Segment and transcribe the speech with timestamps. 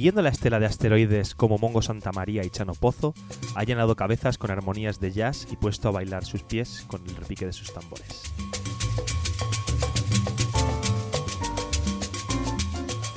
[0.00, 3.12] Siguiendo la estela de asteroides como Mongo Santa María y Chano Pozo,
[3.54, 7.14] ha llenado cabezas con armonías de jazz y puesto a bailar sus pies con el
[7.16, 8.32] repique de sus tambores.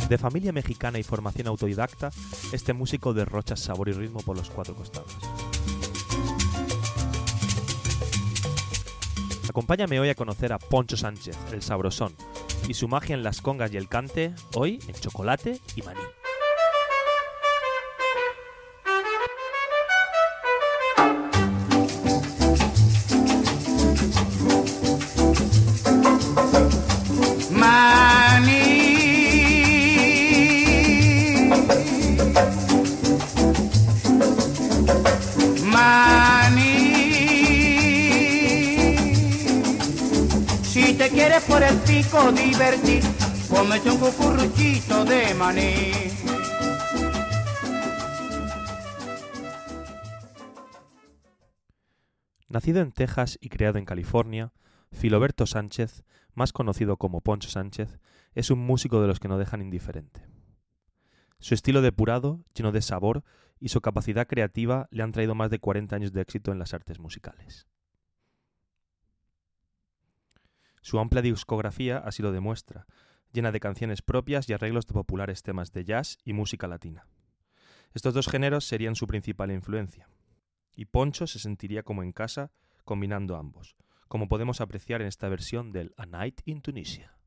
[0.10, 2.12] De familia mexicana y formación autodidacta,
[2.52, 5.16] este músico derrocha sabor y ritmo por los cuatro costados.
[9.48, 12.14] Acompáñame hoy a conocer a Poncho Sánchez, el sabrosón,
[12.68, 16.02] y su magia en las congas y el cante, hoy en chocolate y maní.
[45.06, 45.92] De maní.
[52.50, 54.54] Nacido en Texas y criado en California,
[54.92, 56.04] Filoberto Sánchez,
[56.34, 58.00] más conocido como Poncho Sánchez,
[58.36, 60.28] es un músico de los que no dejan indiferente.
[61.40, 63.24] Su estilo depurado, lleno de sabor,
[63.60, 66.74] y su capacidad creativa le han traído más de 40 años de éxito en las
[66.74, 67.68] artes musicales.
[70.84, 72.88] Su amplia discografía así lo demuestra,
[73.32, 77.08] llena de canciones propias y arreglos de populares temas de jazz y música latina.
[77.94, 80.10] Estos dos géneros serían su principal influencia,
[80.76, 82.52] y Poncho se sentiría como en casa
[82.84, 83.78] combinando ambos,
[84.10, 87.18] como podemos apreciar en esta versión del A Night in Tunisia.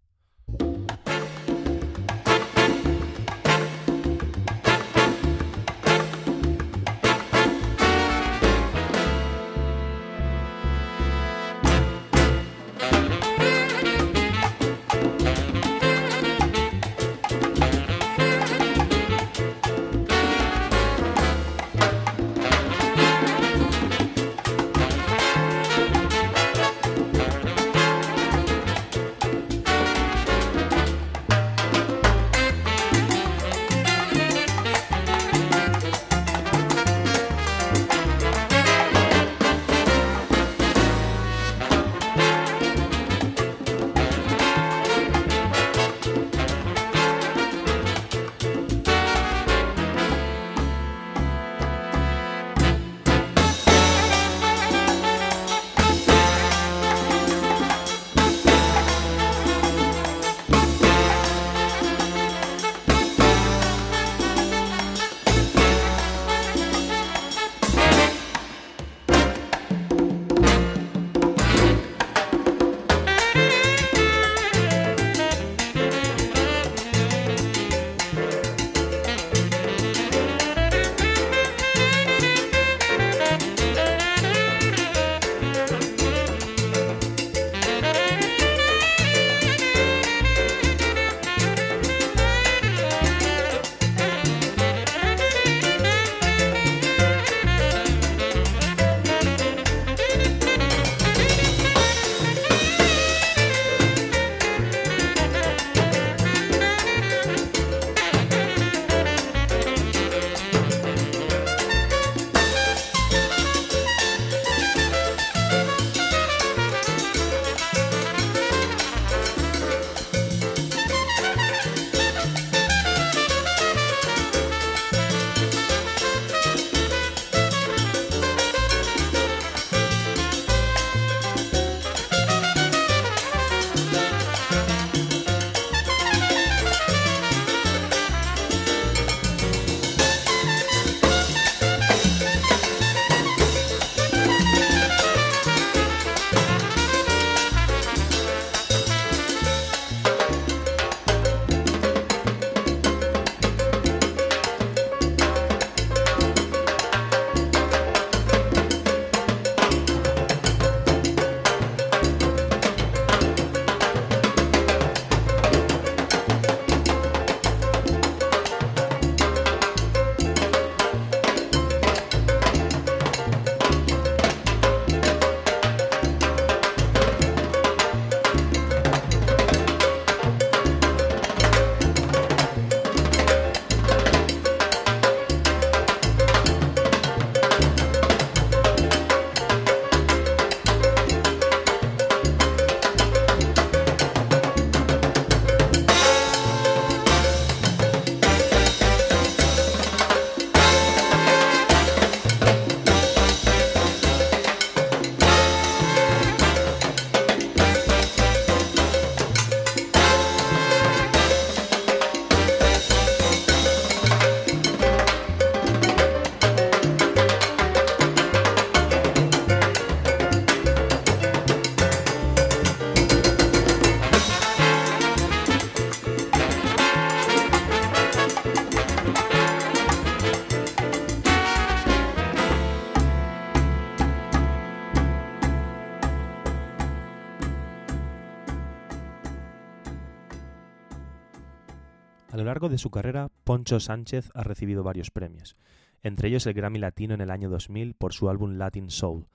[242.76, 245.56] De su carrera, Poncho Sánchez ha recibido varios premios,
[246.02, 249.28] entre ellos el Grammy Latino en el año 2000 por su álbum Latin Soul,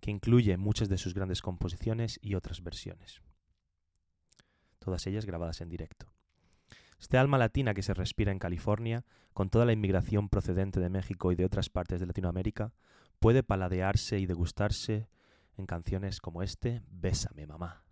[0.00, 3.22] que incluye muchas de sus grandes composiciones y otras versiones,
[4.80, 6.12] todas ellas grabadas en directo.
[6.98, 11.30] Este alma latina que se respira en California, con toda la inmigración procedente de México
[11.30, 12.72] y de otras partes de Latinoamérica,
[13.20, 15.08] puede paladearse y degustarse
[15.56, 17.87] en canciones como este Bésame mamá.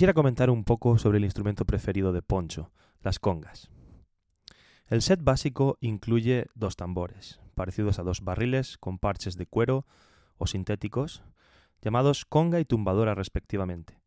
[0.00, 3.68] Quisiera comentar un poco sobre el instrumento preferido de Poncho, las congas.
[4.86, 9.84] El set básico incluye dos tambores, parecidos a dos barriles con parches de cuero
[10.38, 11.22] o sintéticos,
[11.82, 14.00] llamados conga y tumbadora respectivamente,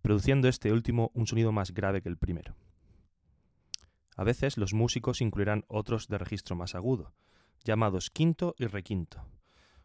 [0.00, 2.56] produciendo este último un sonido más grave que el primero.
[4.16, 7.12] A veces los músicos incluirán otros de registro más agudo,
[7.62, 9.28] llamados quinto y requinto,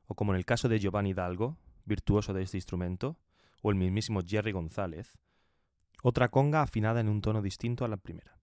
[0.06, 3.20] o como en el caso de Giovanni Hidalgo, virtuoso de este instrumento,
[3.62, 5.18] o el mismísimo Jerry González,
[6.02, 8.38] otra conga afinada en un tono distinto a la primera.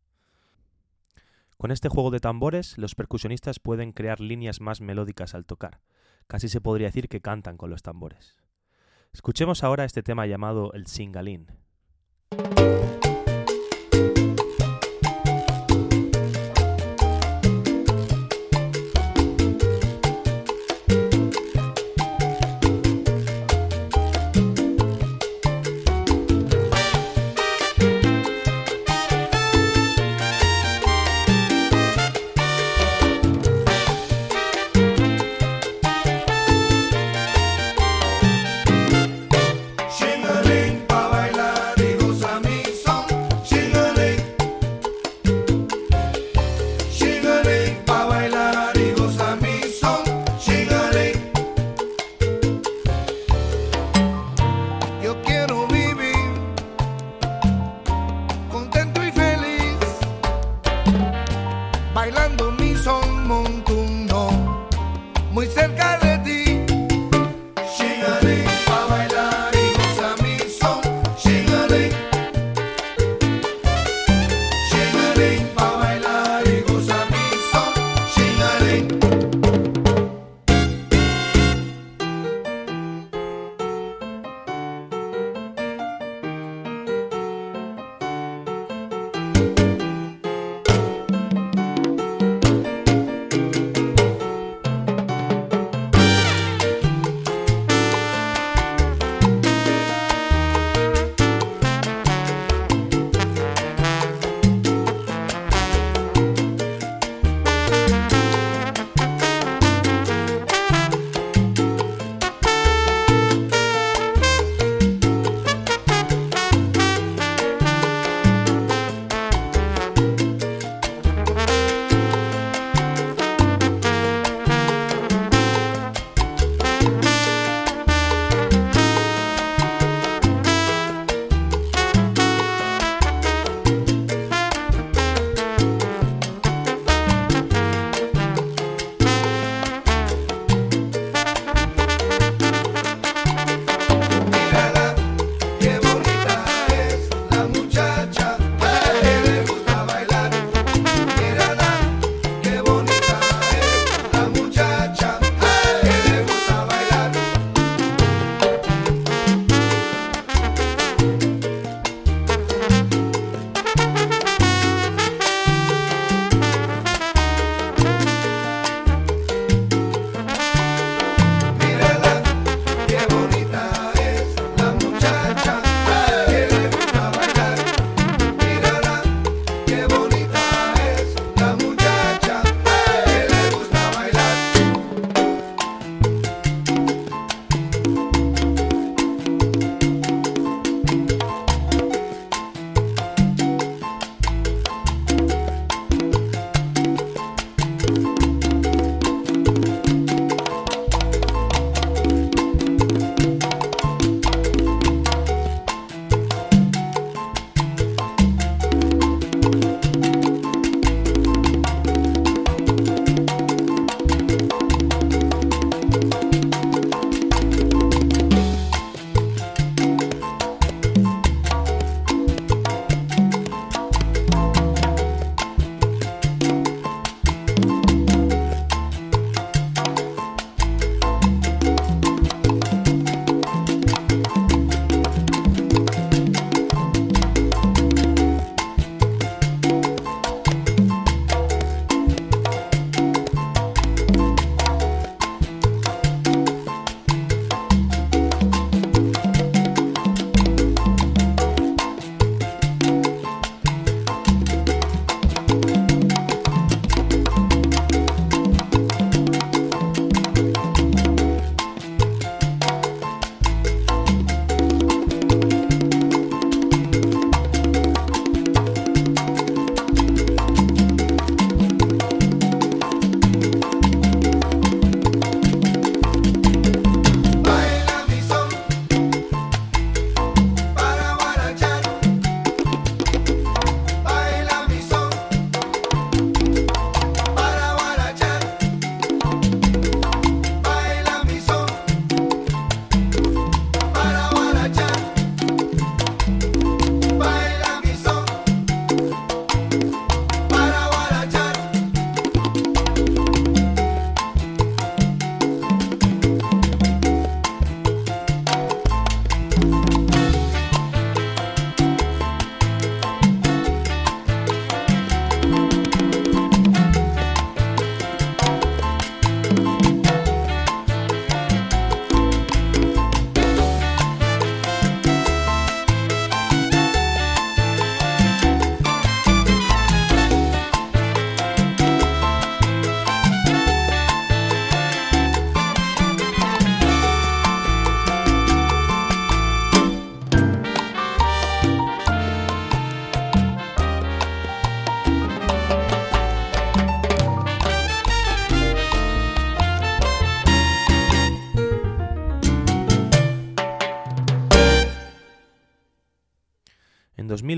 [1.56, 5.80] Con este juego de tambores, los percusionistas pueden crear líneas más melódicas al tocar.
[6.28, 8.36] Casi se podría decir que cantan con los tambores.
[9.12, 11.48] Escuchemos ahora este tema llamado el singalín.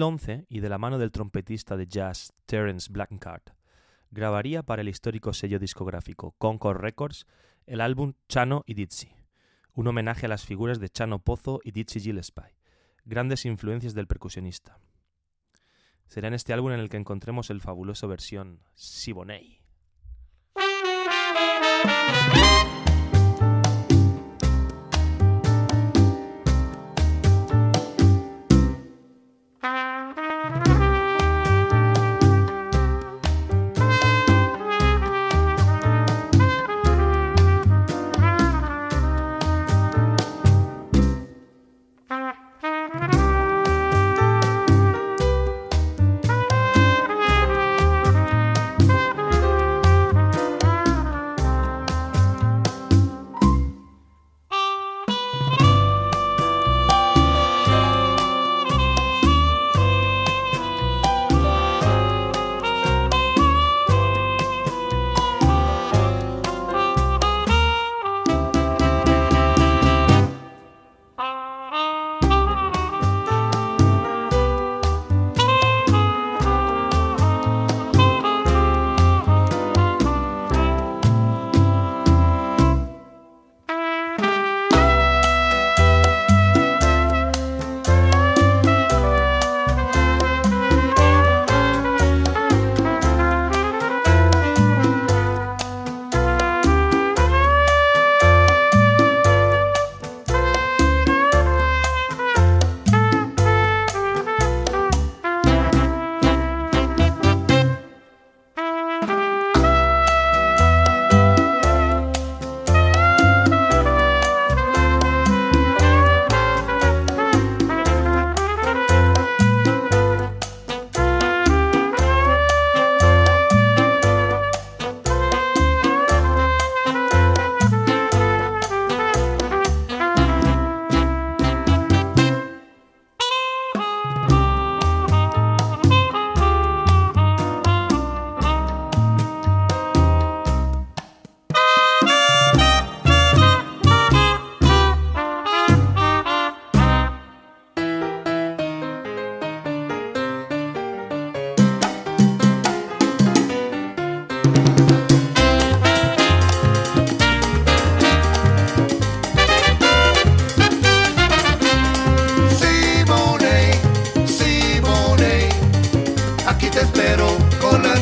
[0.00, 3.42] 2011, y de la mano del trompetista de jazz Terence Blanchard,
[4.10, 7.26] grabaría para el histórico sello discográfico Concord Records
[7.66, 9.14] el álbum Chano y Dizzy,
[9.74, 12.56] un homenaje a las figuras de Chano Pozo y Dizzy Gillespie,
[13.04, 14.78] grandes influencias del percusionista.
[16.06, 19.60] Será en este álbum en el que encontremos el fabuloso versión Siboney.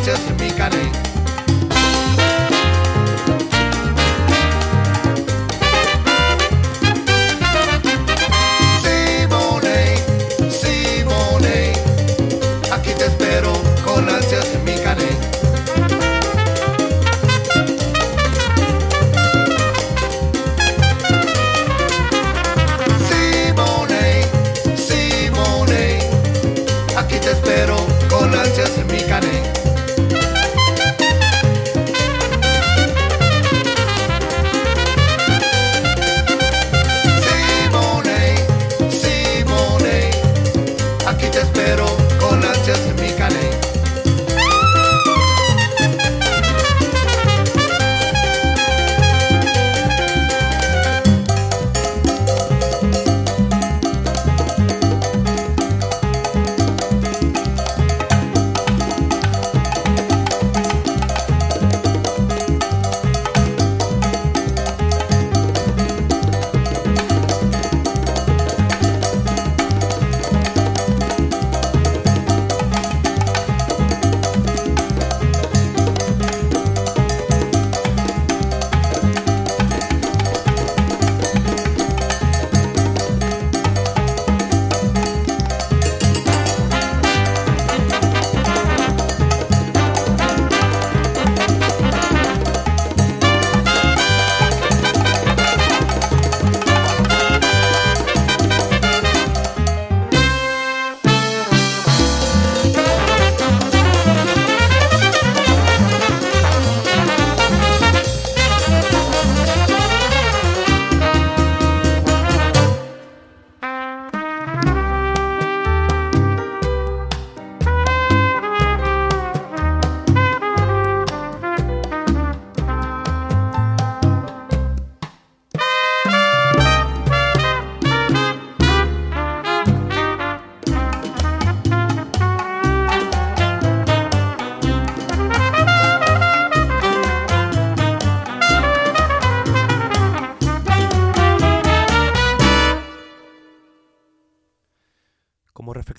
[0.09, 0.58] Con ansias mi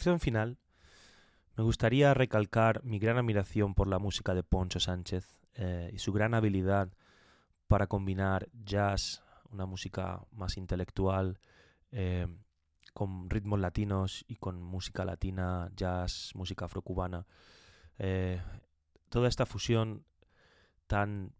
[0.10, 0.58] reflexión final,
[1.56, 6.12] me gustaría recalcar mi gran admiración por la música de Poncho Sánchez eh, y su
[6.12, 6.90] gran habilidad
[7.68, 11.40] para combinar jazz, una música más intelectual,
[11.92, 12.28] eh,
[12.94, 17.28] con ritmos latinos y con música latina, jazz, música afrocubana.
[18.00, 18.42] Eh,
[19.10, 20.06] toda esta fusión
[20.88, 21.34] tan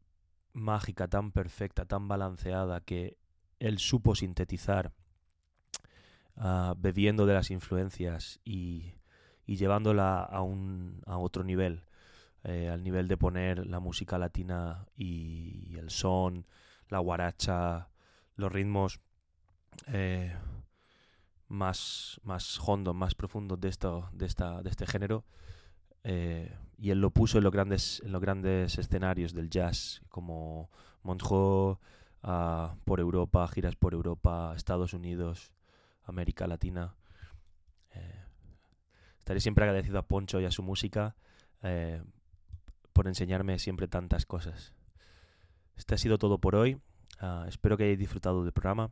[0.54, 3.18] mágica, tan perfecta, tan balanceada que
[3.58, 4.94] él supo sintetizar
[6.40, 8.94] ah, bebiendo de las influencias y,
[9.46, 11.84] y llevándola a, un, a otro nivel,
[12.44, 16.46] eh, al nivel de poner la música latina y, el son,
[16.88, 17.90] la guaracha,
[18.36, 19.00] los ritmos
[19.88, 20.36] eh,
[21.48, 25.26] más, más hondos, más profundos de, esto, de, esta, de este género.
[26.04, 30.70] Eh, y él lo puso en los grandes, en los grandes escenarios del jazz, como
[31.04, 31.80] Montreux,
[32.24, 35.52] ah, por Europa, giras por Europa, Estados Unidos,
[36.10, 36.96] América Latina.
[37.92, 38.24] Eh,
[39.20, 41.16] estaré siempre agradecido a Poncho y a su música
[41.62, 42.02] eh,
[42.94, 44.74] por enseñarme siempre tantas cosas.
[45.76, 46.82] Este ha sido todo por hoy.
[47.20, 48.92] Ah, espero que hayáis disfrutado del programa.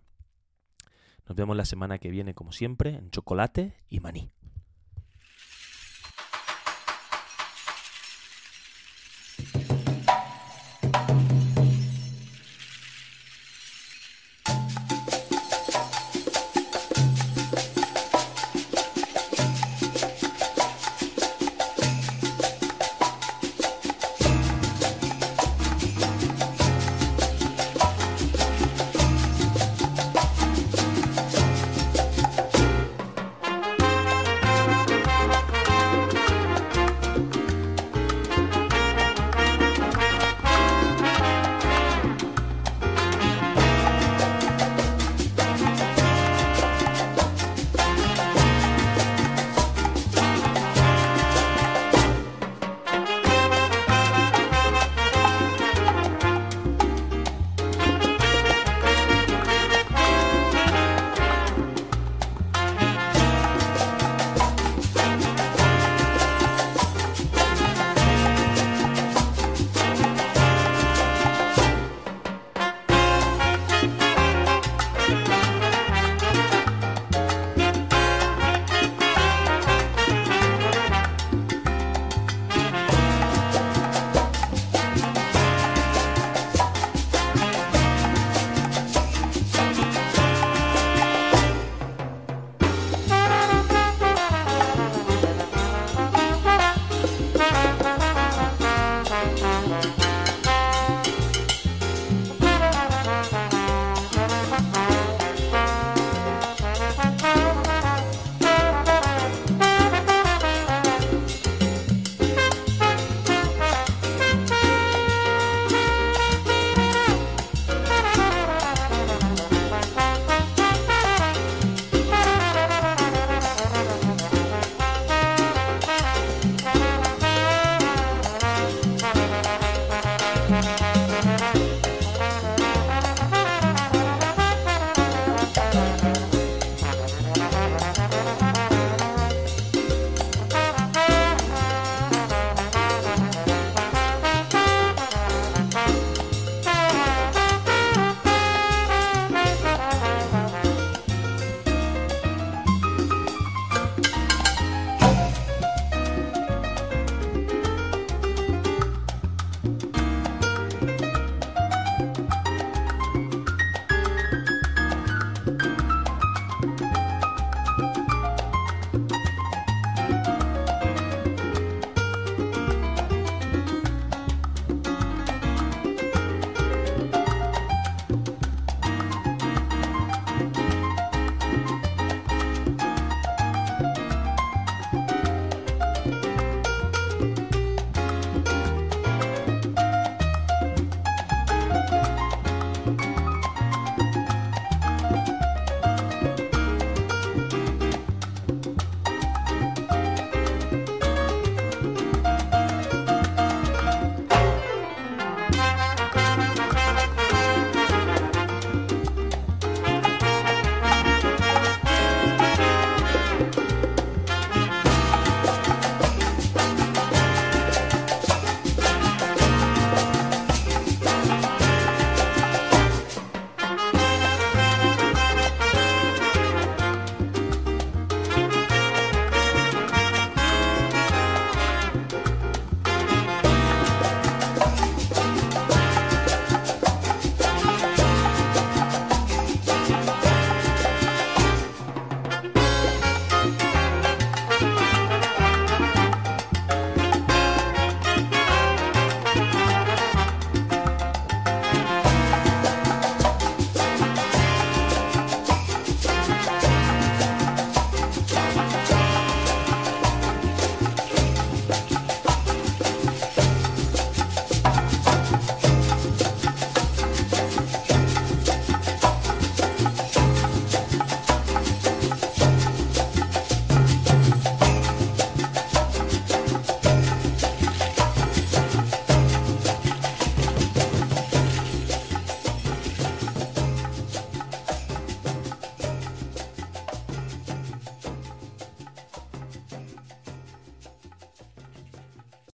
[1.28, 4.32] Nos vemos la semana que viene, como siempre, en chocolate y maní.